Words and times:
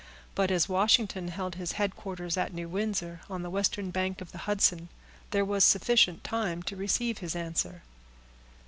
But, 0.33 0.49
as 0.49 0.67
Washington 0.67 1.27
held 1.27 1.53
his 1.53 1.73
headquarters 1.73 2.35
at 2.35 2.55
New 2.55 2.67
Windsor, 2.67 3.21
on 3.29 3.43
the 3.43 3.51
western 3.51 3.91
bank 3.91 4.19
of 4.19 4.31
the 4.31 4.39
Hudson, 4.49 4.89
there 5.29 5.45
was 5.45 5.63
sufficient 5.63 6.23
time 6.23 6.63
to 6.63 6.75
receive 6.75 7.19
his 7.19 7.35
answer. 7.35 7.83